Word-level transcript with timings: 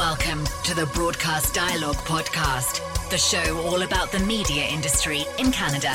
Welcome 0.00 0.46
to 0.64 0.74
the 0.74 0.86
Broadcast 0.94 1.52
Dialogue 1.52 1.96
Podcast, 1.96 2.80
the 3.10 3.18
show 3.18 3.58
all 3.66 3.82
about 3.82 4.10
the 4.10 4.18
media 4.20 4.64
industry 4.64 5.26
in 5.38 5.52
Canada. 5.52 5.92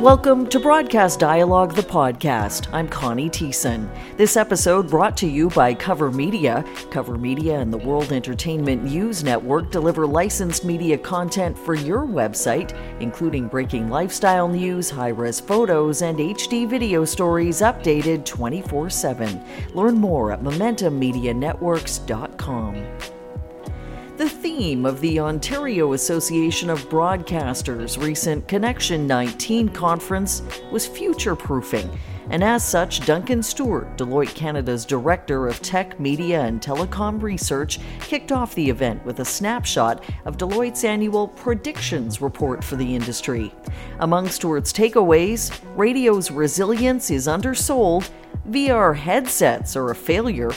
Welcome 0.00 0.46
to 0.46 0.58
Broadcast 0.58 1.20
Dialogue, 1.20 1.74
the 1.74 1.82
podcast. 1.82 2.72
I'm 2.72 2.88
Connie 2.88 3.28
Thiessen. 3.28 3.86
This 4.16 4.38
episode 4.38 4.88
brought 4.88 5.14
to 5.18 5.26
you 5.26 5.50
by 5.50 5.74
Cover 5.74 6.10
Media. 6.10 6.64
Cover 6.90 7.18
Media 7.18 7.60
and 7.60 7.70
the 7.70 7.76
World 7.76 8.10
Entertainment 8.10 8.82
News 8.82 9.22
Network 9.22 9.70
deliver 9.70 10.06
licensed 10.06 10.64
media 10.64 10.96
content 10.96 11.58
for 11.58 11.74
your 11.74 12.06
website, 12.06 12.74
including 13.00 13.46
breaking 13.46 13.90
lifestyle 13.90 14.48
news, 14.48 14.88
high 14.88 15.08
res 15.08 15.38
photos, 15.38 16.00
and 16.00 16.18
HD 16.18 16.66
video 16.66 17.04
stories 17.04 17.60
updated 17.60 18.24
24 18.24 18.88
7. 18.88 19.44
Learn 19.74 19.96
more 19.96 20.32
at 20.32 20.42
MomentumMediaNetworks.com. 20.42 23.19
The 24.20 24.28
theme 24.28 24.84
of 24.84 25.00
the 25.00 25.18
Ontario 25.18 25.94
Association 25.94 26.68
of 26.68 26.90
Broadcasters' 26.90 27.98
recent 27.98 28.46
Connection 28.46 29.06
19 29.06 29.70
conference 29.70 30.42
was 30.70 30.86
future 30.86 31.34
proofing. 31.34 31.90
And 32.28 32.44
as 32.44 32.62
such, 32.62 33.06
Duncan 33.06 33.42
Stewart, 33.42 33.96
Deloitte 33.96 34.34
Canada's 34.34 34.84
Director 34.84 35.48
of 35.48 35.62
Tech, 35.62 35.98
Media, 35.98 36.42
and 36.42 36.60
Telecom 36.60 37.22
Research, 37.22 37.78
kicked 38.00 38.30
off 38.30 38.54
the 38.54 38.68
event 38.68 39.02
with 39.06 39.20
a 39.20 39.24
snapshot 39.24 40.04
of 40.26 40.36
Deloitte's 40.36 40.84
annual 40.84 41.26
predictions 41.26 42.20
report 42.20 42.62
for 42.62 42.76
the 42.76 42.94
industry. 42.94 43.54
Among 44.00 44.28
Stewart's 44.28 44.70
takeaways, 44.70 45.50
radio's 45.76 46.30
resilience 46.30 47.10
is 47.10 47.26
undersold, 47.26 48.10
VR 48.50 48.94
headsets 48.94 49.76
are 49.76 49.92
a 49.92 49.94
failure, 49.94 50.52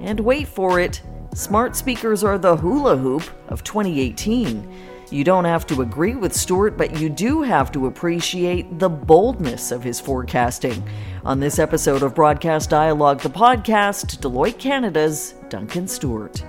and 0.00 0.18
wait 0.18 0.48
for 0.48 0.80
it, 0.80 1.00
Smart 1.34 1.74
speakers 1.74 2.22
are 2.22 2.38
the 2.38 2.56
hula 2.56 2.96
hoop 2.96 3.24
of 3.48 3.64
2018. 3.64 4.72
You 5.10 5.24
don't 5.24 5.44
have 5.44 5.66
to 5.66 5.82
agree 5.82 6.14
with 6.14 6.32
Stewart, 6.32 6.76
but 6.78 7.00
you 7.00 7.08
do 7.08 7.42
have 7.42 7.72
to 7.72 7.88
appreciate 7.88 8.78
the 8.78 8.88
boldness 8.88 9.72
of 9.72 9.82
his 9.82 9.98
forecasting. 9.98 10.80
On 11.24 11.40
this 11.40 11.58
episode 11.58 12.04
of 12.04 12.14
Broadcast 12.14 12.70
Dialogue, 12.70 13.20
the 13.20 13.28
podcast, 13.28 14.18
Deloitte 14.20 14.60
Canada's 14.60 15.34
Duncan 15.48 15.88
Stewart. 15.88 16.44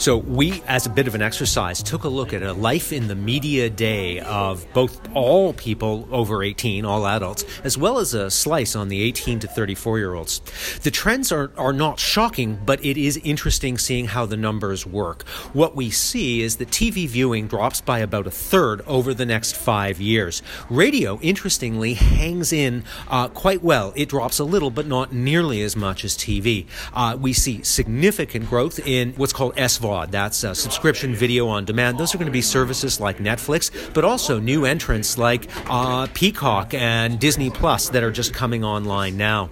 So, 0.00 0.16
we, 0.16 0.62
as 0.66 0.86
a 0.86 0.88
bit 0.88 1.08
of 1.08 1.14
an 1.14 1.20
exercise, 1.20 1.82
took 1.82 2.04
a 2.04 2.08
look 2.08 2.32
at 2.32 2.42
a 2.42 2.54
life 2.54 2.90
in 2.90 3.06
the 3.06 3.14
media 3.14 3.68
day 3.68 4.20
of 4.20 4.66
both 4.72 4.98
all 5.12 5.52
people 5.52 6.08
over 6.10 6.42
18, 6.42 6.86
all 6.86 7.06
adults, 7.06 7.44
as 7.64 7.76
well 7.76 7.98
as 7.98 8.14
a 8.14 8.30
slice 8.30 8.74
on 8.74 8.88
the 8.88 9.02
18 9.02 9.40
to 9.40 9.46
34 9.46 9.98
year 9.98 10.14
olds. 10.14 10.40
The 10.82 10.90
trends 10.90 11.30
are, 11.30 11.52
are 11.58 11.74
not 11.74 11.98
shocking, 11.98 12.58
but 12.64 12.82
it 12.82 12.96
is 12.96 13.18
interesting 13.18 13.76
seeing 13.76 14.06
how 14.06 14.24
the 14.24 14.38
numbers 14.38 14.86
work. 14.86 15.28
What 15.52 15.76
we 15.76 15.90
see 15.90 16.40
is 16.40 16.56
that 16.56 16.68
TV 16.68 17.06
viewing 17.06 17.46
drops 17.46 17.82
by 17.82 17.98
about 17.98 18.26
a 18.26 18.30
third 18.30 18.80
over 18.86 19.12
the 19.12 19.26
next 19.26 19.54
five 19.54 20.00
years. 20.00 20.40
Radio, 20.70 21.20
interestingly, 21.20 21.92
hangs 21.92 22.54
in 22.54 22.84
uh, 23.08 23.28
quite 23.28 23.62
well. 23.62 23.92
It 23.94 24.08
drops 24.08 24.38
a 24.38 24.44
little, 24.44 24.70
but 24.70 24.86
not 24.86 25.12
nearly 25.12 25.60
as 25.60 25.76
much 25.76 26.06
as 26.06 26.16
TV. 26.16 26.64
Uh, 26.94 27.18
we 27.20 27.34
see 27.34 27.62
significant 27.64 28.48
growth 28.48 28.80
in 28.86 29.12
what's 29.16 29.34
called 29.34 29.54
SVOD 29.56 29.89
that's 30.10 30.44
uh, 30.44 30.54
subscription 30.54 31.14
video 31.14 31.48
on 31.48 31.64
demand. 31.64 31.98
Those 31.98 32.14
are 32.14 32.18
going 32.18 32.26
to 32.26 32.32
be 32.32 32.42
services 32.42 33.00
like 33.00 33.18
Netflix, 33.18 33.70
but 33.94 34.04
also 34.04 34.38
new 34.38 34.64
entrants 34.64 35.18
like 35.18 35.48
uh, 35.68 36.06
Peacock 36.14 36.74
and 36.74 37.18
Disney 37.18 37.50
Plus 37.50 37.90
that 37.90 38.02
are 38.02 38.10
just 38.12 38.32
coming 38.34 38.64
online 38.64 39.16
now. 39.16 39.50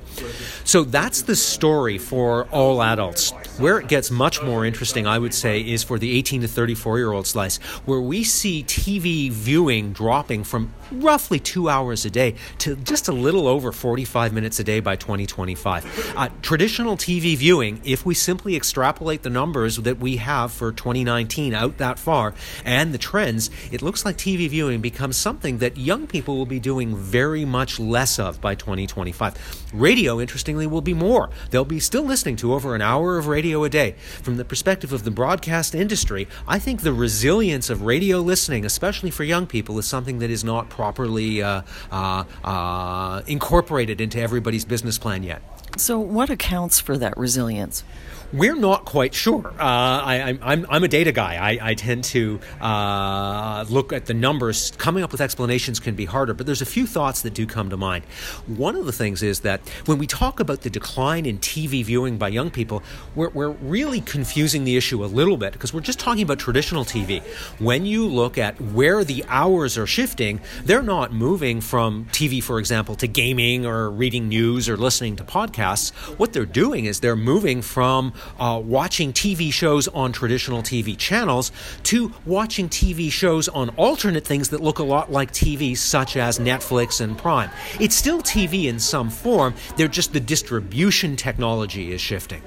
So 0.64 0.84
that's 0.84 1.22
the 1.22 1.36
story 1.36 1.98
for 1.98 2.46
all 2.46 2.82
adults. 2.82 3.32
Where 3.58 3.80
it 3.80 3.88
gets 3.88 4.08
much 4.12 4.40
more 4.40 4.64
interesting, 4.64 5.08
I 5.08 5.18
would 5.18 5.34
say, 5.34 5.60
is 5.60 5.82
for 5.82 5.98
the 5.98 6.16
18 6.16 6.42
to 6.42 6.48
34 6.48 6.98
year 6.98 7.10
old 7.10 7.26
slice, 7.26 7.56
where 7.86 8.00
we 8.00 8.22
see 8.22 8.62
TV 8.62 9.32
viewing 9.32 9.92
dropping 9.92 10.44
from 10.44 10.72
roughly 10.92 11.40
two 11.40 11.68
hours 11.68 12.04
a 12.04 12.10
day 12.10 12.36
to 12.58 12.76
just 12.76 13.08
a 13.08 13.12
little 13.12 13.48
over 13.48 13.72
45 13.72 14.32
minutes 14.32 14.60
a 14.60 14.64
day 14.64 14.78
by 14.78 14.94
2025. 14.94 16.14
Uh, 16.16 16.28
traditional 16.40 16.96
TV 16.96 17.36
viewing, 17.36 17.80
if 17.84 18.06
we 18.06 18.14
simply 18.14 18.54
extrapolate 18.54 19.24
the 19.24 19.30
numbers 19.30 19.78
that 19.78 19.98
we 19.98 20.18
have 20.18 20.52
for 20.52 20.70
2019 20.70 21.52
out 21.52 21.78
that 21.78 21.98
far 21.98 22.34
and 22.64 22.94
the 22.94 22.98
trends, 22.98 23.50
it 23.72 23.82
looks 23.82 24.04
like 24.04 24.16
TV 24.16 24.48
viewing 24.48 24.80
becomes 24.80 25.16
something 25.16 25.58
that 25.58 25.76
young 25.76 26.06
people 26.06 26.36
will 26.36 26.46
be 26.46 26.60
doing 26.60 26.94
very 26.94 27.44
much 27.44 27.80
less 27.80 28.20
of 28.20 28.40
by 28.40 28.54
2025. 28.54 29.72
Radio, 29.74 30.20
interestingly, 30.20 30.68
will 30.68 30.80
be 30.80 30.94
more. 30.94 31.28
They'll 31.50 31.64
be 31.64 31.80
still 31.80 32.04
listening 32.04 32.36
to 32.36 32.54
over 32.54 32.76
an 32.76 32.82
hour 32.82 33.18
of 33.18 33.26
radio 33.26 33.47
radio 33.48 33.64
a 33.64 33.70
day. 33.70 33.92
From 34.22 34.36
the 34.36 34.44
perspective 34.44 34.92
of 34.92 35.04
the 35.04 35.10
broadcast 35.10 35.74
industry, 35.74 36.28
I 36.46 36.58
think 36.58 36.82
the 36.82 36.92
resilience 36.92 37.70
of 37.70 37.80
radio 37.80 38.18
listening, 38.18 38.66
especially 38.66 39.10
for 39.10 39.24
young 39.24 39.46
people, 39.46 39.78
is 39.78 39.86
something 39.86 40.18
that 40.18 40.28
is 40.28 40.44
not 40.44 40.68
properly 40.68 41.42
uh, 41.42 41.62
uh, 41.90 42.24
uh, 42.44 43.22
incorporated 43.26 44.02
into 44.02 44.20
everybody's 44.20 44.66
business 44.66 44.98
plan 44.98 45.22
yet. 45.22 45.40
So, 45.78 45.98
what 46.00 46.28
accounts 46.28 46.80
for 46.80 46.98
that 46.98 47.16
resilience? 47.16 47.84
We're 48.30 48.56
not 48.56 48.84
quite 48.84 49.14
sure. 49.14 49.46
Uh, 49.58 49.62
I, 49.62 50.38
am 50.42 50.84
a 50.84 50.88
data 50.88 51.12
guy. 51.12 51.36
I, 51.36 51.70
I 51.70 51.74
tend 51.74 52.04
to 52.04 52.38
uh, 52.60 53.64
look 53.70 53.90
at 53.94 54.04
the 54.04 54.12
numbers. 54.12 54.72
Coming 54.72 55.02
up 55.02 55.12
with 55.12 55.22
explanations 55.22 55.80
can 55.80 55.94
be 55.94 56.04
harder, 56.04 56.34
but 56.34 56.44
there's 56.44 56.60
a 56.60 56.66
few 56.66 56.86
thoughts 56.86 57.22
that 57.22 57.32
do 57.32 57.46
come 57.46 57.70
to 57.70 57.78
mind. 57.78 58.04
One 58.46 58.76
of 58.76 58.84
the 58.84 58.92
things 58.92 59.22
is 59.22 59.40
that 59.40 59.66
when 59.86 59.96
we 59.96 60.06
talk 60.06 60.40
about 60.40 60.60
the 60.60 60.68
decline 60.68 61.24
in 61.24 61.38
TV 61.38 61.82
viewing 61.82 62.18
by 62.18 62.28
young 62.28 62.50
people, 62.50 62.82
we're, 63.14 63.30
we're 63.30 63.48
really 63.48 64.02
confusing 64.02 64.64
the 64.64 64.76
issue 64.76 65.02
a 65.02 65.06
little 65.06 65.38
bit 65.38 65.54
because 65.54 65.72
we're 65.72 65.80
just 65.80 65.98
talking 65.98 66.22
about 66.22 66.38
traditional 66.38 66.84
TV. 66.84 67.22
When 67.58 67.86
you 67.86 68.06
look 68.06 68.36
at 68.36 68.60
where 68.60 69.04
the 69.04 69.24
hours 69.28 69.78
are 69.78 69.86
shifting, 69.86 70.42
they're 70.64 70.82
not 70.82 71.14
moving 71.14 71.62
from 71.62 72.04
TV, 72.12 72.42
for 72.42 72.58
example, 72.58 72.94
to 72.96 73.06
gaming 73.06 73.64
or 73.64 73.88
reading 73.88 74.28
news 74.28 74.68
or 74.68 74.76
listening 74.76 75.16
to 75.16 75.24
podcasts. 75.24 75.67
What 76.16 76.32
they're 76.32 76.46
doing 76.46 76.86
is 76.86 77.00
they're 77.00 77.14
moving 77.14 77.60
from 77.60 78.14
uh, 78.38 78.60
watching 78.64 79.12
TV 79.12 79.52
shows 79.52 79.86
on 79.88 80.12
traditional 80.12 80.62
TV 80.62 80.96
channels 80.96 81.52
to 81.84 82.12
watching 82.24 82.68
TV 82.68 83.12
shows 83.12 83.48
on 83.48 83.68
alternate 83.70 84.24
things 84.24 84.48
that 84.48 84.62
look 84.62 84.78
a 84.78 84.82
lot 84.82 85.12
like 85.12 85.30
TV, 85.32 85.76
such 85.76 86.16
as 86.16 86.38
Netflix 86.38 87.00
and 87.02 87.18
Prime. 87.18 87.50
It's 87.78 87.94
still 87.94 88.22
TV 88.22 88.64
in 88.64 88.78
some 88.80 89.10
form, 89.10 89.54
they're 89.76 89.88
just 89.88 90.12
the 90.12 90.20
distribution 90.20 91.16
technology 91.16 91.92
is 91.92 92.00
shifting. 92.00 92.42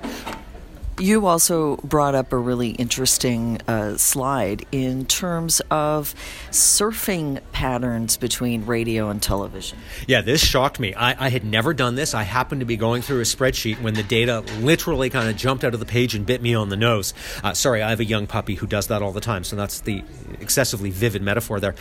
You 1.02 1.26
also 1.26 1.78
brought 1.78 2.14
up 2.14 2.32
a 2.32 2.38
really 2.38 2.70
interesting 2.70 3.60
uh, 3.68 3.98
slide 3.98 4.68
in 4.72 5.08
terms 5.08 5.60
of 5.72 6.14
surfing 6.52 7.42
patterns 7.52 8.18
between 8.18 8.68
radio 8.68 9.10
and 9.10 9.20
television. 9.20 9.80
Yeah, 10.06 10.22
this 10.22 10.44
shocked 10.46 10.80
me. 10.80 10.94
I, 10.94 11.26
I, 11.26 11.30
had 11.30 11.44
never 11.44 11.74
done 11.74 11.96
this. 11.96 12.14
I 12.14 12.22
happened 12.22 12.62
to 12.62 12.66
be 12.66 12.78
going 12.78 13.02
through 13.02 13.20
a 13.20 13.24
spreadsheet 13.24 13.82
when 13.82 13.96
the 13.96 14.04
data 14.04 14.42
literally 14.60 15.10
kind 15.10 15.28
of 15.28 15.36
jumped 15.38 15.64
out 15.64 15.74
of 15.74 15.80
the 15.80 15.88
page 15.88 16.14
and 16.14 16.24
bit 16.24 16.40
me 16.40 16.54
on 16.54 16.70
the 16.70 16.78
nose. 16.78 17.16
Uh, 17.44 17.56
sorry, 17.56 17.82
I 17.82 17.90
have 17.90 18.00
a 18.00 18.06
young 18.06 18.28
puppy 18.28 18.54
who 18.54 18.68
does 18.68 18.86
that 18.88 19.02
all 19.02 19.12
the 19.12 19.22
time, 19.22 19.44
so 19.44 19.56
that's 19.56 19.80
the 19.80 20.04
excessively 20.40 20.92
vivid 20.92 21.24
metaphor 21.24 21.60
there. 21.60 21.74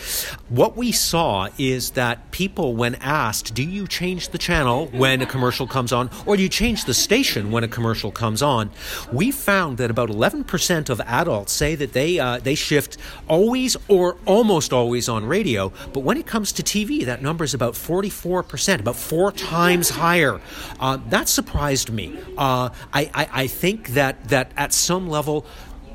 What 0.49 0.79
we 0.79 0.93
saw 0.93 1.51
is 1.59 1.91
that 1.91 2.31
people, 2.31 2.75
when 2.75 2.95
asked, 2.95 3.53
Do 3.53 3.63
you 3.63 3.87
change 3.87 4.31
the 4.31 4.39
channel 4.39 4.87
when 4.87 5.21
a 5.21 5.27
commercial 5.27 5.67
comes 5.67 5.93
on, 5.93 6.09
or 6.25 6.39
do 6.39 6.43
you 6.43 6.49
change 6.49 6.87
the 6.87 6.95
station 6.95 7.51
when 7.51 7.65
a 7.65 7.69
commercial 7.69 8.11
comes 8.11 8.41
on? 8.41 8.71
We 9.13 9.31
found 9.31 9.79
that 9.79 9.91
about 9.91 10.09
11% 10.09 10.89
of 10.89 11.01
adults 11.01 11.53
say 11.53 11.75
that 11.75 11.93
they 11.93 12.19
uh, 12.19 12.39
they 12.39 12.55
shift 12.55 12.97
always 13.29 13.77
or 13.89 14.17
almost 14.27 14.73
always 14.73 15.09
on 15.09 15.25
radio, 15.25 15.73
but 15.93 16.01
when 16.01 16.17
it 16.17 16.27
comes 16.27 16.53
to 16.53 16.63
TV, 16.63 17.05
that 17.05 17.23
number 17.23 17.45
is 17.45 17.55
about 17.55 17.75
44%, 17.75 18.81
about 18.81 18.97
four 18.97 19.33
times 19.33 19.91
higher. 19.91 20.41
Uh, 20.79 20.99
that 21.09 21.29
surprised 21.29 21.91
me. 21.93 22.19
Uh, 22.37 22.71
I, 22.93 23.11
I, 23.15 23.29
I 23.33 23.47
think 23.47 23.91
that 23.91 24.29
that 24.29 24.53
at 24.57 24.73
some 24.73 25.09
level, 25.09 25.47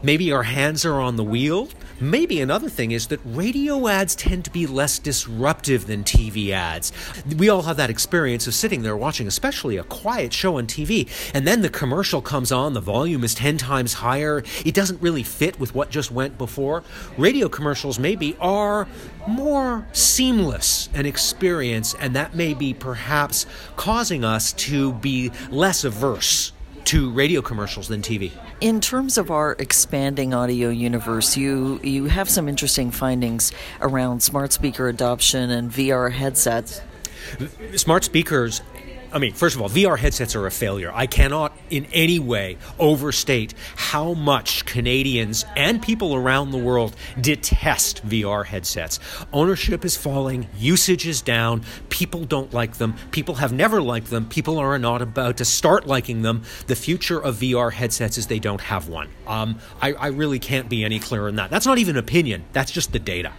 maybe 0.03 0.31
our 0.31 0.43
hands 0.43 0.85
are 0.85 0.99
on 0.99 1.15
the 1.15 1.23
wheel 1.23 1.69
Maybe 1.99 2.41
another 2.41 2.67
thing 2.67 2.91
is 2.91 3.07
that 3.07 3.21
radio 3.23 3.87
ads 3.87 4.15
tend 4.15 4.43
to 4.45 4.51
be 4.51 4.67
less 4.67 4.99
disruptive 4.99 5.87
than 5.87 6.03
TV 6.03 6.49
ads. 6.49 6.91
We 7.37 7.47
all 7.47 7.61
have 7.61 7.77
that 7.77 7.89
experience 7.89 8.47
of 8.47 8.53
sitting 8.53 8.81
there 8.81 8.97
watching, 8.97 9.27
especially 9.27 9.77
a 9.77 9.83
quiet 9.83 10.33
show 10.33 10.57
on 10.57 10.67
TV, 10.67 11.09
and 11.33 11.47
then 11.47 11.61
the 11.61 11.69
commercial 11.69 12.21
comes 12.21 12.51
on, 12.51 12.73
the 12.73 12.81
volume 12.81 13.23
is 13.23 13.33
10 13.33 13.57
times 13.57 13.93
higher, 13.93 14.43
it 14.65 14.73
doesn't 14.73 15.01
really 15.01 15.23
fit 15.23 15.57
with 15.57 15.73
what 15.73 15.89
just 15.89 16.11
went 16.11 16.37
before. 16.37 16.83
Radio 17.17 17.47
commercials, 17.47 17.97
maybe, 17.97 18.35
are 18.41 18.87
more 19.25 19.87
seamless 19.93 20.89
an 20.93 21.05
experience, 21.05 21.95
and 22.01 22.13
that 22.13 22.35
may 22.35 22.53
be 22.53 22.73
perhaps 22.73 23.45
causing 23.77 24.25
us 24.25 24.51
to 24.53 24.91
be 24.93 25.31
less 25.49 25.85
averse 25.85 26.51
to 26.85 27.11
radio 27.11 27.41
commercials 27.41 27.87
than 27.87 28.01
TV. 28.01 28.31
In 28.61 28.79
terms 28.79 29.17
of 29.17 29.31
our 29.31 29.53
expanding 29.59 30.33
audio 30.33 30.69
universe, 30.69 31.35
you 31.35 31.79
you 31.83 32.05
have 32.05 32.29
some 32.29 32.47
interesting 32.47 32.91
findings 32.91 33.51
around 33.81 34.21
smart 34.21 34.53
speaker 34.53 34.87
adoption 34.87 35.49
and 35.49 35.71
VR 35.71 36.11
headsets. 36.11 36.81
Smart 37.75 38.03
speakers 38.03 38.61
I 39.15 39.17
mean, 39.17 39.31
first 39.31 39.55
of 39.55 39.61
all, 39.61 39.69
VR 39.69 39.97
headsets 39.97 40.35
are 40.35 40.45
a 40.45 40.51
failure. 40.51 40.91
I 40.93 41.07
cannot 41.07 41.57
in 41.69 41.85
any 41.93 42.19
way 42.19 42.57
overstate 42.77 43.53
how 43.77 44.13
much 44.13 44.65
Canadians 44.65 45.45
and 45.55 45.81
people 45.81 46.15
around 46.15 46.51
the 46.51 46.57
world 46.57 46.97
detest 47.21 48.05
VR 48.05 48.45
headsets. 48.45 48.99
Ownership 49.31 49.85
is 49.85 49.95
falling, 49.95 50.49
usage 50.57 51.07
is 51.07 51.21
down, 51.21 51.63
people 51.87 52.25
don't 52.25 52.53
like 52.53 52.75
them, 52.75 52.95
people 53.11 53.35
have 53.35 53.53
never 53.53 53.81
liked 53.81 54.09
them, 54.09 54.27
people 54.27 54.57
are 54.57 54.77
not 54.77 55.01
about 55.01 55.37
to 55.37 55.45
start 55.45 55.87
liking 55.87 56.21
them. 56.21 56.43
The 56.67 56.75
future 56.75 57.17
of 57.23 57.37
VR 57.37 57.71
headsets 57.71 58.17
is 58.17 58.27
they 58.27 58.39
don't 58.39 58.59
have 58.59 58.89
one. 58.89 59.07
Um, 59.27 59.59
I, 59.81 59.93
I, 59.93 60.07
really 60.07 60.39
can't 60.39 60.67
be 60.67 60.83
any 60.83 60.99
clearer 60.99 61.27
than 61.27 61.37
that. 61.37 61.49
That's 61.49 61.65
not 61.65 61.77
even 61.77 61.95
opinion, 61.95 62.43
that's 62.51 62.69
just 62.69 62.91
the 62.91 62.99
data. 62.99 63.31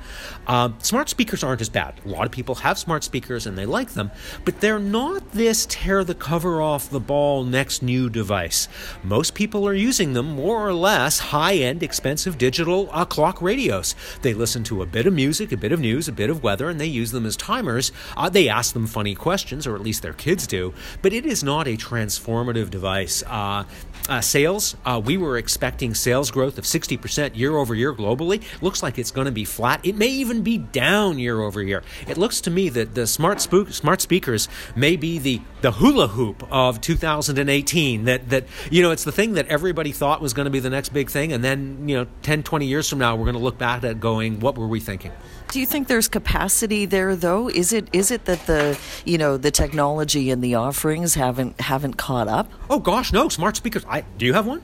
Um, 0.46 0.78
smart 0.80 1.10
speakers 1.10 1.44
aren't 1.44 1.60
as 1.60 1.68
bad. 1.68 2.00
A 2.06 2.08
lot 2.08 2.24
of 2.24 2.32
people 2.32 2.54
have 2.56 2.78
smart 2.78 3.04
speakers 3.04 3.46
and 3.46 3.58
they 3.58 3.66
like 3.66 3.90
them, 3.90 4.10
but 4.46 4.60
they're 4.60 4.78
not 4.78 5.32
this 5.32 5.65
tear 5.68 6.04
the 6.04 6.14
cover 6.14 6.62
off 6.62 6.90
the 6.90 7.00
ball 7.00 7.44
next 7.44 7.82
new 7.82 8.08
device. 8.08 8.68
Most 9.02 9.34
people 9.34 9.66
are 9.66 9.74
using 9.74 10.12
them 10.12 10.26
more 10.26 10.66
or 10.66 10.72
less 10.72 11.18
high 11.18 11.54
end, 11.54 11.82
expensive 11.82 12.38
digital 12.38 12.88
uh, 12.92 13.04
clock 13.04 13.42
radios. 13.42 13.94
They 14.22 14.34
listen 14.34 14.64
to 14.64 14.82
a 14.82 14.86
bit 14.86 15.06
of 15.06 15.14
music, 15.14 15.52
a 15.52 15.56
bit 15.56 15.72
of 15.72 15.80
news, 15.80 16.08
a 16.08 16.12
bit 16.12 16.30
of 16.30 16.42
weather, 16.42 16.68
and 16.68 16.80
they 16.80 16.86
use 16.86 17.10
them 17.10 17.26
as 17.26 17.36
timers. 17.36 17.92
Uh, 18.16 18.28
they 18.28 18.48
ask 18.48 18.72
them 18.72 18.86
funny 18.86 19.14
questions, 19.14 19.66
or 19.66 19.74
at 19.74 19.82
least 19.82 20.02
their 20.02 20.12
kids 20.12 20.46
do, 20.46 20.72
but 21.02 21.12
it 21.12 21.26
is 21.26 21.42
not 21.42 21.66
a 21.66 21.76
transformative 21.76 22.70
device. 22.70 23.22
Uh, 23.26 23.64
uh, 24.08 24.20
sales, 24.20 24.76
uh, 24.84 25.00
we 25.04 25.16
were 25.16 25.36
expecting 25.36 25.94
sales 25.94 26.30
growth 26.30 26.58
of 26.58 26.64
60% 26.64 27.36
year 27.36 27.56
over 27.56 27.74
year 27.74 27.92
globally. 27.92 28.42
Looks 28.62 28.82
like 28.82 28.98
it's 28.98 29.10
going 29.10 29.24
to 29.24 29.32
be 29.32 29.44
flat. 29.44 29.80
It 29.84 29.96
may 29.96 30.08
even 30.08 30.42
be 30.42 30.58
down 30.58 31.18
year 31.18 31.40
over 31.40 31.62
year. 31.62 31.82
It 32.06 32.16
looks 32.16 32.40
to 32.42 32.50
me 32.50 32.68
that 32.70 32.94
the 32.94 33.06
smart 33.06 33.40
spook, 33.40 33.70
smart 33.72 34.00
speakers 34.00 34.48
may 34.74 34.96
be 34.96 35.18
the, 35.18 35.40
the 35.60 35.72
hula 35.72 36.08
hoop 36.08 36.46
of 36.50 36.80
2018. 36.80 38.04
That, 38.04 38.28
that, 38.30 38.46
you 38.70 38.82
know, 38.82 38.90
it's 38.90 39.04
the 39.04 39.12
thing 39.12 39.34
that 39.34 39.46
everybody 39.48 39.92
thought 39.92 40.20
was 40.20 40.32
going 40.32 40.44
to 40.44 40.50
be 40.50 40.60
the 40.60 40.70
next 40.70 40.90
big 40.90 41.10
thing. 41.10 41.32
And 41.32 41.42
then, 41.42 41.88
you 41.88 41.96
know, 41.96 42.06
10, 42.22 42.42
20 42.42 42.66
years 42.66 42.88
from 42.88 42.98
now, 42.98 43.16
we're 43.16 43.24
going 43.24 43.36
to 43.36 43.42
look 43.42 43.58
back 43.58 43.84
at 43.84 44.00
going, 44.00 44.40
what 44.40 44.56
were 44.56 44.66
we 44.66 44.80
thinking? 44.80 45.12
Do 45.48 45.60
you 45.60 45.66
think 45.66 45.86
there's 45.88 46.08
capacity 46.08 46.86
there 46.86 47.14
though? 47.14 47.48
Is 47.48 47.72
it 47.72 47.88
is 47.92 48.10
it 48.10 48.24
that 48.24 48.46
the 48.46 48.78
you 49.04 49.16
know 49.16 49.36
the 49.36 49.52
technology 49.52 50.30
and 50.30 50.42
the 50.42 50.56
offerings 50.56 51.14
haven't 51.14 51.60
haven't 51.60 51.94
caught 51.94 52.26
up? 52.26 52.50
Oh 52.68 52.80
gosh, 52.80 53.12
no! 53.12 53.28
Smart 53.28 53.56
speakers. 53.56 53.84
I 53.88 54.00
do 54.18 54.26
you 54.26 54.32
have 54.32 54.46
one? 54.46 54.62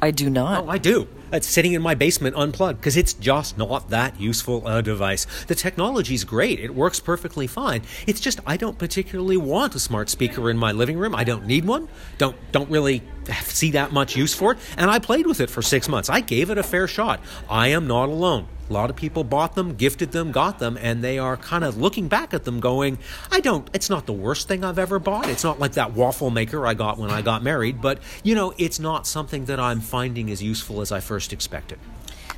I 0.00 0.10
do 0.10 0.30
not. 0.30 0.64
Oh, 0.64 0.68
I 0.68 0.78
do. 0.78 1.08
It's 1.30 1.46
sitting 1.46 1.74
in 1.74 1.82
my 1.82 1.94
basement 1.94 2.36
unplugged 2.36 2.80
because 2.80 2.96
it's 2.96 3.12
just 3.12 3.58
not 3.58 3.90
that 3.90 4.18
useful 4.18 4.66
a 4.66 4.82
device. 4.82 5.26
The 5.46 5.54
technology's 5.54 6.24
great. 6.24 6.58
It 6.58 6.74
works 6.74 7.00
perfectly 7.00 7.46
fine. 7.46 7.82
It's 8.06 8.20
just 8.20 8.40
I 8.46 8.56
don't 8.56 8.78
particularly 8.78 9.36
want 9.36 9.74
a 9.74 9.78
smart 9.78 10.08
speaker 10.08 10.48
in 10.48 10.56
my 10.56 10.72
living 10.72 10.96
room. 10.98 11.14
I 11.14 11.24
don't 11.24 11.46
need 11.46 11.66
one. 11.66 11.88
Don't 12.16 12.36
don't 12.50 12.70
really 12.70 13.02
see 13.42 13.72
that 13.72 13.92
much 13.92 14.16
use 14.16 14.32
for 14.32 14.52
it. 14.52 14.58
And 14.78 14.90
I 14.90 14.98
played 14.98 15.26
with 15.26 15.40
it 15.40 15.50
for 15.50 15.60
6 15.60 15.88
months. 15.88 16.08
I 16.08 16.20
gave 16.20 16.48
it 16.48 16.56
a 16.56 16.62
fair 16.62 16.88
shot. 16.88 17.20
I 17.50 17.68
am 17.68 17.86
not 17.86 18.08
alone. 18.08 18.48
A 18.68 18.72
lot 18.72 18.90
of 18.90 18.96
people 18.96 19.24
bought 19.24 19.54
them, 19.54 19.74
gifted 19.76 20.12
them, 20.12 20.30
got 20.30 20.58
them, 20.58 20.76
and 20.80 21.02
they 21.02 21.18
are 21.18 21.36
kind 21.36 21.64
of 21.64 21.78
looking 21.78 22.06
back 22.08 22.34
at 22.34 22.44
them 22.44 22.60
going, 22.60 22.98
I 23.30 23.40
don't, 23.40 23.68
it's 23.72 23.88
not 23.88 24.04
the 24.04 24.12
worst 24.12 24.46
thing 24.46 24.62
I've 24.62 24.78
ever 24.78 24.98
bought. 24.98 25.28
It's 25.28 25.44
not 25.44 25.58
like 25.58 25.72
that 25.72 25.92
waffle 25.92 26.30
maker 26.30 26.66
I 26.66 26.74
got 26.74 26.98
when 26.98 27.10
I 27.10 27.22
got 27.22 27.42
married, 27.42 27.80
but, 27.80 27.98
you 28.22 28.34
know, 28.34 28.52
it's 28.58 28.78
not 28.78 29.06
something 29.06 29.46
that 29.46 29.58
I'm 29.58 29.80
finding 29.80 30.30
as 30.30 30.42
useful 30.42 30.80
as 30.82 30.92
I 30.92 31.00
first 31.00 31.32
expected. 31.32 31.78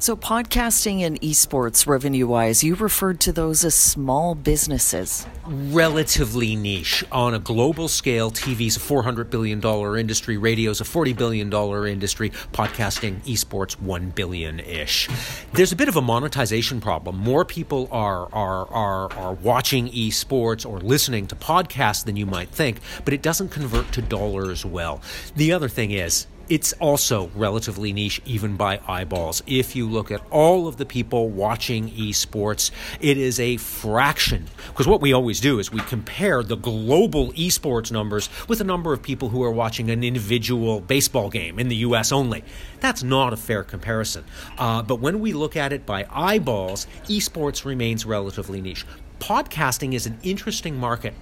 So, 0.00 0.16
podcasting 0.16 1.02
and 1.02 1.20
esports 1.20 1.86
revenue 1.86 2.26
wise, 2.26 2.64
you 2.64 2.74
referred 2.74 3.20
to 3.20 3.32
those 3.32 3.66
as 3.66 3.74
small 3.74 4.34
businesses. 4.34 5.26
Relatively 5.44 6.56
niche. 6.56 7.04
On 7.12 7.34
a 7.34 7.38
global 7.38 7.86
scale, 7.86 8.30
TV's 8.30 8.78
a 8.78 8.80
$400 8.80 9.28
billion 9.28 9.62
industry, 9.98 10.38
radio's 10.38 10.80
a 10.80 10.84
$40 10.84 11.14
billion 11.14 11.52
industry, 11.86 12.30
podcasting, 12.30 13.20
esports, 13.26 13.78
1 13.78 14.08
billion 14.12 14.60
ish. 14.60 15.06
There's 15.52 15.72
a 15.72 15.76
bit 15.76 15.88
of 15.88 15.96
a 15.96 16.02
monetization 16.02 16.80
problem. 16.80 17.18
More 17.18 17.44
people 17.44 17.86
are, 17.92 18.26
are, 18.32 18.66
are, 18.68 19.12
are 19.12 19.34
watching 19.34 19.90
esports 19.90 20.64
or 20.64 20.80
listening 20.80 21.26
to 21.26 21.36
podcasts 21.36 22.06
than 22.06 22.16
you 22.16 22.24
might 22.24 22.48
think, 22.48 22.80
but 23.04 23.12
it 23.12 23.20
doesn't 23.20 23.50
convert 23.50 23.92
to 23.92 24.00
dollars 24.00 24.64
well. 24.64 25.02
The 25.36 25.52
other 25.52 25.68
thing 25.68 25.90
is, 25.90 26.26
it's 26.50 26.72
also 26.74 27.30
relatively 27.36 27.92
niche, 27.92 28.20
even 28.26 28.56
by 28.56 28.80
eyeballs. 28.88 29.40
If 29.46 29.76
you 29.76 29.88
look 29.88 30.10
at 30.10 30.20
all 30.30 30.66
of 30.66 30.78
the 30.78 30.84
people 30.84 31.28
watching 31.28 31.88
esports, 31.90 32.72
it 33.00 33.16
is 33.16 33.38
a 33.38 33.56
fraction. 33.56 34.48
Because 34.66 34.88
what 34.88 35.00
we 35.00 35.12
always 35.12 35.38
do 35.38 35.60
is 35.60 35.70
we 35.70 35.80
compare 35.82 36.42
the 36.42 36.56
global 36.56 37.32
esports 37.34 37.92
numbers 37.92 38.28
with 38.48 38.58
the 38.58 38.64
number 38.64 38.92
of 38.92 39.00
people 39.00 39.28
who 39.28 39.44
are 39.44 39.52
watching 39.52 39.90
an 39.90 40.02
individual 40.02 40.80
baseball 40.80 41.30
game 41.30 41.60
in 41.60 41.68
the 41.68 41.76
US 41.76 42.10
only. 42.10 42.42
That's 42.80 43.04
not 43.04 43.32
a 43.32 43.36
fair 43.36 43.62
comparison. 43.62 44.24
Uh, 44.58 44.82
but 44.82 44.96
when 44.96 45.20
we 45.20 45.32
look 45.32 45.56
at 45.56 45.72
it 45.72 45.86
by 45.86 46.04
eyeballs, 46.10 46.88
esports 47.04 47.64
remains 47.64 48.04
relatively 48.04 48.60
niche 48.60 48.84
podcasting 49.20 49.94
is 49.94 50.06
an 50.06 50.18
interesting 50.22 50.76
market 50.76 51.14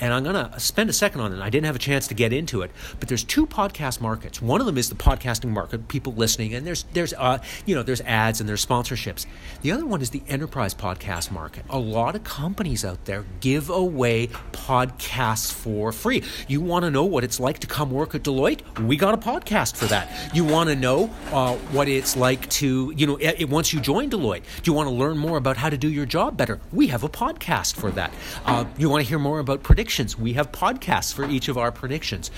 and 0.00 0.12
I'm 0.12 0.24
going 0.24 0.34
to 0.34 0.60
spend 0.60 0.90
a 0.90 0.92
second 0.92 1.20
on 1.20 1.32
it. 1.32 1.40
I 1.40 1.50
didn't 1.50 1.66
have 1.66 1.76
a 1.76 1.80
chance 1.80 2.06
to 2.08 2.14
get 2.14 2.32
into 2.32 2.62
it, 2.62 2.70
but 3.00 3.08
there's 3.08 3.24
two 3.24 3.46
podcast 3.46 4.00
markets. 4.00 4.42
One 4.42 4.60
of 4.60 4.66
them 4.66 4.76
is 4.76 4.88
the 4.88 4.94
podcasting 4.94 5.50
market, 5.50 5.88
people 5.88 6.12
listening, 6.12 6.54
and 6.54 6.66
there's 6.66 6.84
there's 6.92 7.14
uh, 7.14 7.38
you 7.64 7.74
know 7.74 7.82
there's 7.82 8.00
ads 8.02 8.40
and 8.40 8.48
there's 8.48 8.64
sponsorships. 8.64 9.26
The 9.62 9.72
other 9.72 9.86
one 9.86 10.02
is 10.02 10.10
the 10.10 10.22
enterprise 10.28 10.74
podcast 10.74 11.30
market. 11.30 11.64
A 11.70 11.78
lot 11.78 12.14
of 12.14 12.24
companies 12.24 12.84
out 12.84 13.04
there 13.04 13.24
give 13.40 13.70
away 13.70 14.28
podcasts 14.52 15.52
for 15.52 15.92
free. 15.92 16.22
You 16.48 16.60
want 16.60 16.84
to 16.84 16.90
know 16.90 17.04
what 17.04 17.24
it's 17.24 17.40
like 17.40 17.58
to 17.60 17.66
come 17.66 17.90
work 17.90 18.14
at 18.14 18.22
Deloitte? 18.22 18.86
We 18.86 18.96
got 18.96 19.14
a 19.14 19.18
podcast 19.18 19.76
for 19.76 19.86
that. 19.86 20.34
You 20.34 20.44
want 20.44 20.68
to 20.68 20.76
know 20.76 21.10
uh, 21.32 21.54
what 21.72 21.88
it's 21.88 22.16
like 22.16 22.48
to 22.50 22.92
you 22.96 23.06
know 23.06 23.16
it, 23.16 23.48
once 23.48 23.72
you 23.72 23.80
join 23.80 24.10
Deloitte? 24.10 24.42
Do 24.62 24.70
you 24.70 24.74
want 24.74 24.88
to 24.88 24.94
learn 24.94 25.16
more 25.16 25.38
about 25.38 25.56
how 25.56 25.70
to 25.70 25.78
do 25.78 25.88
your 25.88 26.06
job 26.06 26.36
better? 26.36 26.60
We 26.72 26.88
have 26.88 27.02
a 27.02 27.08
podcast 27.08 27.45
for 27.76 27.90
that. 27.92 28.12
Uh, 28.44 28.64
you 28.76 28.90
want 28.90 29.02
to 29.02 29.08
hear 29.08 29.18
more 29.18 29.38
about 29.38 29.62
predictions? 29.62 29.86
predictions. 29.86 30.18
We 30.18 30.32
have 30.32 30.52
podcasts 30.52 31.12
for 31.12 31.28
each 31.28 31.48
of 31.48 31.56
our 31.56 31.70
predictions, 31.70 32.30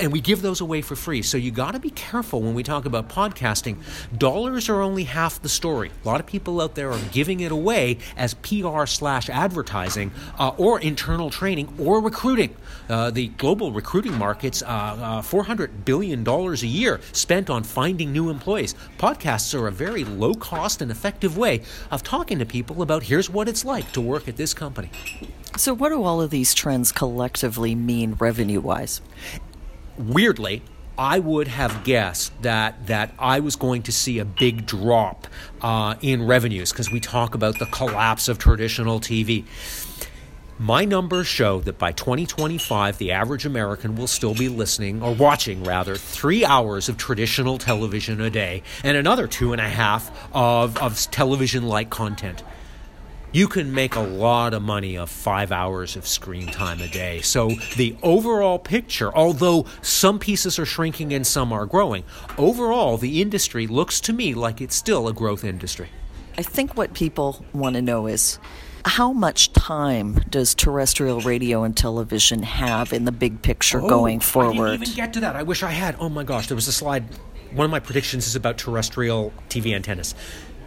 and 0.00 0.12
we 0.12 0.20
give 0.20 0.42
those 0.42 0.60
away 0.60 0.82
for 0.82 0.96
free. 0.96 1.22
So 1.22 1.36
you 1.36 1.50
got 1.50 1.72
to 1.72 1.78
be 1.78 1.90
careful 1.90 2.40
when 2.40 2.54
we 2.54 2.62
talk 2.62 2.84
about 2.84 3.08
podcasting. 3.08 3.76
Dollars 4.16 4.68
are 4.68 4.80
only 4.82 5.04
half 5.04 5.40
the 5.40 5.48
story. 5.48 5.90
A 6.04 6.08
lot 6.08 6.18
of 6.18 6.26
people 6.26 6.60
out 6.60 6.74
there 6.74 6.90
are 6.90 7.00
giving 7.12 7.40
it 7.40 7.52
away 7.52 7.98
as 8.16 8.34
PR 8.34 8.86
slash 8.86 9.28
advertising 9.28 10.10
uh, 10.38 10.52
or 10.56 10.80
internal 10.80 11.30
training 11.30 11.68
or 11.78 12.00
recruiting. 12.00 12.56
Uh, 12.88 13.10
the 13.10 13.28
global 13.28 13.72
recruiting 13.72 14.16
markets, 14.16 14.62
uh, 14.62 14.66
uh 14.66 15.22
$400 15.22 15.84
billion 15.84 16.26
a 16.26 16.54
year 16.66 17.00
spent 17.12 17.50
on 17.50 17.62
finding 17.62 18.12
new 18.12 18.30
employees. 18.30 18.74
Podcasts 18.98 19.54
are 19.54 19.68
a 19.68 19.72
very 19.72 20.04
low 20.04 20.34
cost 20.34 20.82
and 20.82 20.90
effective 20.90 21.36
way 21.36 21.62
of 21.90 22.02
talking 22.02 22.38
to 22.38 22.46
people 22.46 22.82
about 22.82 23.02
here's 23.02 23.28
what 23.28 23.48
it's 23.48 23.64
like 23.64 23.92
to 23.92 24.00
work 24.00 24.28
at 24.28 24.36
this 24.36 24.54
company. 24.56 24.90
So, 25.56 25.72
what 25.72 25.90
do 25.90 26.02
all 26.02 26.20
of 26.20 26.30
these 26.30 26.52
trends 26.52 26.92
collectively 26.92 27.74
mean 27.74 28.16
revenue 28.18 28.60
wise? 28.60 29.00
Weirdly, 29.96 30.62
I 30.98 31.18
would 31.18 31.48
have 31.48 31.84
guessed 31.84 32.42
that 32.42 32.86
that 32.86 33.12
I 33.18 33.40
was 33.40 33.56
going 33.56 33.82
to 33.82 33.92
see 33.92 34.18
a 34.18 34.24
big 34.24 34.66
drop 34.66 35.26
uh, 35.60 35.94
in 36.00 36.26
revenues 36.26 36.72
because 36.72 36.90
we 36.90 37.00
talk 37.00 37.34
about 37.34 37.58
the 37.58 37.66
collapse 37.66 38.28
of 38.28 38.38
traditional 38.38 38.98
TV. 38.98 39.44
My 40.58 40.86
numbers 40.86 41.26
show 41.26 41.60
that 41.60 41.78
by 41.78 41.92
2025, 41.92 42.96
the 42.96 43.12
average 43.12 43.44
American 43.44 43.94
will 43.94 44.06
still 44.06 44.34
be 44.34 44.48
listening, 44.48 45.02
or 45.02 45.14
watching 45.14 45.62
rather, 45.64 45.96
three 45.96 46.46
hours 46.46 46.88
of 46.88 46.96
traditional 46.96 47.58
television 47.58 48.22
a 48.22 48.30
day 48.30 48.62
and 48.82 48.96
another 48.96 49.26
two 49.26 49.52
and 49.52 49.60
a 49.60 49.68
half 49.68 50.10
of, 50.34 50.78
of 50.78 50.98
television 51.10 51.68
like 51.68 51.90
content 51.90 52.42
you 53.36 53.46
can 53.46 53.70
make 53.74 53.94
a 53.96 54.00
lot 54.00 54.54
of 54.54 54.62
money 54.62 54.96
of 54.96 55.10
five 55.10 55.52
hours 55.52 55.94
of 55.94 56.06
screen 56.06 56.46
time 56.46 56.80
a 56.80 56.88
day. 56.88 57.20
So 57.20 57.50
the 57.76 57.94
overall 58.02 58.58
picture, 58.58 59.14
although 59.14 59.66
some 59.82 60.18
pieces 60.18 60.58
are 60.58 60.64
shrinking 60.64 61.12
and 61.12 61.26
some 61.26 61.52
are 61.52 61.66
growing, 61.66 62.04
overall 62.38 62.96
the 62.96 63.20
industry 63.20 63.66
looks 63.66 64.00
to 64.00 64.14
me 64.14 64.32
like 64.32 64.62
it's 64.62 64.74
still 64.74 65.06
a 65.06 65.12
growth 65.12 65.44
industry. 65.44 65.90
I 66.38 66.42
think 66.44 66.78
what 66.78 66.94
people 66.94 67.44
want 67.52 67.76
to 67.76 67.82
know 67.82 68.06
is 68.06 68.38
how 68.86 69.12
much 69.12 69.52
time 69.52 70.14
does 70.30 70.54
terrestrial 70.54 71.20
radio 71.20 71.62
and 71.62 71.76
television 71.76 72.42
have 72.42 72.94
in 72.94 73.04
the 73.04 73.12
big 73.12 73.42
picture 73.42 73.82
oh, 73.82 73.86
going 73.86 74.20
forward? 74.20 74.68
I 74.68 74.70
didn't 74.78 74.82
even 74.84 74.96
get 74.96 75.12
to 75.12 75.20
that. 75.20 75.36
I 75.36 75.42
wish 75.42 75.62
I 75.62 75.72
had. 75.72 75.96
Oh 75.98 76.08
my 76.08 76.24
gosh, 76.24 76.46
there 76.46 76.56
was 76.56 76.68
a 76.68 76.72
slide. 76.72 77.04
One 77.52 77.66
of 77.66 77.70
my 77.70 77.80
predictions 77.80 78.26
is 78.26 78.34
about 78.34 78.56
terrestrial 78.56 79.34
TV 79.50 79.74
antennas 79.74 80.14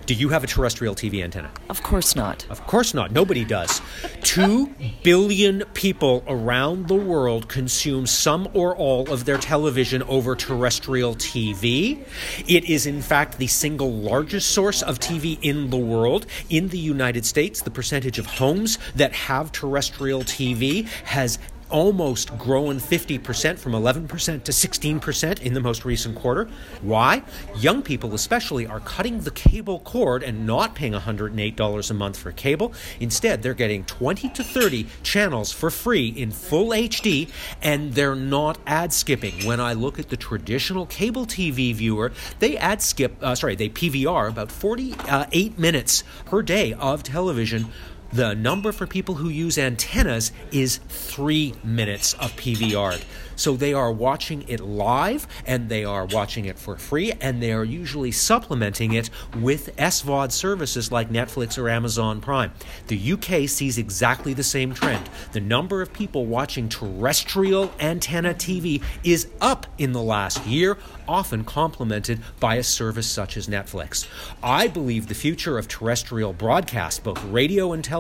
Do 0.09 0.15
you 0.15 0.29
have 0.29 0.43
a 0.43 0.47
terrestrial 0.47 0.95
TV 0.95 1.23
antenna? 1.23 1.51
Of 1.69 1.83
course 1.83 2.15
not. 2.15 2.43
Of 2.49 2.65
course 2.65 2.95
not. 2.95 3.11
Nobody 3.11 3.45
does. 3.45 3.79
Two 4.23 4.73
billion 5.03 5.61
people 5.75 6.23
around 6.27 6.87
the 6.87 6.95
world 6.95 7.47
consume 7.47 8.07
some 8.07 8.49
or 8.55 8.75
all 8.75 9.07
of 9.13 9.25
their 9.25 9.37
television 9.37 10.01
over 10.01 10.35
terrestrial 10.35 11.13
TV. 11.13 12.03
It 12.47 12.67
is, 12.67 12.87
in 12.87 13.03
fact, 13.03 13.37
the 13.37 13.45
single 13.45 13.93
largest 13.93 14.49
source 14.49 14.81
of 14.81 14.97
TV 14.97 15.37
in 15.43 15.69
the 15.69 15.77
world. 15.77 16.25
In 16.49 16.69
the 16.69 16.79
United 16.79 17.23
States, 17.23 17.61
the 17.61 17.69
percentage 17.69 18.17
of 18.17 18.25
homes 18.25 18.79
that 18.95 19.13
have 19.13 19.51
terrestrial 19.51 20.21
TV 20.23 20.87
has 21.03 21.37
almost 21.69 22.37
grown 22.37 22.77
50% 22.77 23.57
from 23.57 23.73
11% 23.73 24.43
to 24.43 24.51
16% 24.51 25.41
in 25.41 25.53
the 25.53 25.61
most 25.61 25.85
recent 25.85 26.15
quarter. 26.15 26.49
Why? 26.81 27.23
Young 27.55 27.81
people, 27.81 28.13
especially, 28.13 28.65
are 28.67 28.79
cutting 28.81 29.19
the 29.21 29.31
cable 29.31 29.79
cord 29.79 30.23
and 30.23 30.45
not 30.45 30.75
paying 30.75 30.93
$108 30.93 31.89
a 31.89 31.93
month 31.93 32.17
for 32.17 32.31
cable. 32.31 32.73
Instead, 32.99 33.41
they're 33.41 33.53
getting 33.53 33.83
20 33.85 34.29
to 34.29 34.43
30 34.43 34.87
channels 35.03 35.51
for 35.51 35.69
free 35.69 36.09
in 36.09 36.31
full 36.31 36.69
HD, 36.69 37.29
and 37.61 37.93
they're 37.93 38.15
not 38.15 38.57
ad 38.65 38.93
skipping. 38.93 39.45
When 39.45 39.59
I 39.59 39.73
look 39.73 39.99
at 39.99 40.09
the 40.09 40.17
traditional 40.17 40.85
cable 40.85 41.25
TV 41.25 41.73
viewer, 41.73 42.11
they 42.39 42.57
ad 42.57 42.81
skip, 42.81 43.15
uh, 43.21 43.35
sorry, 43.35 43.55
they 43.55 43.69
PVR 43.69 44.29
about 44.29 44.51
48 44.51 45.57
minutes 45.57 46.03
per 46.25 46.41
day 46.41 46.73
of 46.73 47.03
television 47.03 47.67
the 48.11 48.33
number 48.35 48.71
for 48.71 48.87
people 48.87 49.15
who 49.15 49.29
use 49.29 49.57
antennas 49.57 50.31
is 50.51 50.79
three 50.89 51.53
minutes 51.63 52.13
of 52.15 52.31
PVR. 52.33 53.01
So 53.39 53.55
they 53.55 53.73
are 53.73 53.89
watching 53.89 54.43
it 54.49 54.59
live 54.59 55.25
and 55.45 55.69
they 55.69 55.85
are 55.85 56.05
watching 56.05 56.43
it 56.43 56.59
for 56.59 56.75
free 56.75 57.13
and 57.21 57.41
they 57.41 57.53
are 57.53 57.63
usually 57.63 58.11
supplementing 58.11 58.91
it 58.93 59.09
with 59.37 59.73
SVOD 59.77 60.33
services 60.33 60.91
like 60.91 61.09
Netflix 61.09 61.57
or 61.57 61.69
Amazon 61.69 62.19
Prime. 62.19 62.51
The 62.87 63.13
UK 63.13 63.47
sees 63.47 63.77
exactly 63.77 64.33
the 64.33 64.43
same 64.43 64.73
trend. 64.73 65.09
The 65.31 65.39
number 65.39 65.81
of 65.81 65.93
people 65.93 66.25
watching 66.25 66.67
terrestrial 66.67 67.71
antenna 67.79 68.33
TV 68.33 68.83
is 69.05 69.29
up 69.39 69.67
in 69.77 69.93
the 69.93 70.01
last 70.03 70.45
year, 70.45 70.77
often 71.07 71.45
complemented 71.45 72.19
by 72.41 72.55
a 72.55 72.63
service 72.63 73.07
such 73.07 73.37
as 73.37 73.47
Netflix. 73.47 74.05
I 74.43 74.67
believe 74.67 75.07
the 75.07 75.15
future 75.15 75.57
of 75.57 75.69
terrestrial 75.69 76.33
broadcast, 76.33 77.05
both 77.05 77.23
radio 77.23 77.71
and 77.71 77.85
television, 77.85 77.98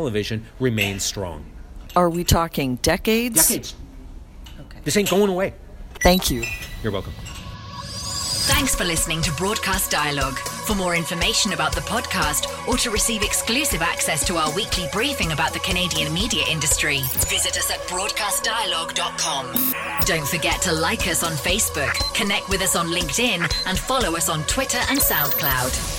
remains 0.59 1.03
strong. 1.03 1.45
Are 1.95 2.09
we 2.09 2.23
talking 2.23 2.75
decades? 2.77 3.47
Decades. 3.47 3.75
This 4.83 4.95
ain't 4.97 5.09
going 5.09 5.29
away. 5.29 5.53
Thank 6.01 6.31
you. 6.31 6.45
You're 6.83 6.91
welcome. 6.93 7.13
Thanks 8.49 8.73
for 8.73 8.83
listening 8.83 9.21
to 9.21 9.31
Broadcast 9.33 9.91
Dialogue. 9.91 10.37
For 10.39 10.73
more 10.73 10.95
information 10.95 11.53
about 11.53 11.73
the 11.73 11.81
podcast 11.81 12.67
or 12.67 12.77
to 12.77 12.89
receive 12.89 13.21
exclusive 13.21 13.81
access 13.81 14.25
to 14.27 14.37
our 14.37 14.51
weekly 14.55 14.85
briefing 14.91 15.31
about 15.31 15.53
the 15.53 15.59
Canadian 15.59 16.13
media 16.13 16.43
industry, 16.49 17.01
visit 17.29 17.57
us 17.57 17.69
at 17.69 17.79
broadcastdialogue.com. 17.87 19.53
Don't 20.05 20.27
forget 20.27 20.61
to 20.63 20.71
like 20.73 21.07
us 21.07 21.23
on 21.23 21.33
Facebook, 21.33 21.93
connect 22.15 22.49
with 22.49 22.61
us 22.61 22.75
on 22.75 22.87
LinkedIn, 22.87 23.41
and 23.67 23.77
follow 23.77 24.15
us 24.15 24.29
on 24.29 24.43
Twitter 24.45 24.79
and 24.89 24.99
SoundCloud. 24.99 25.98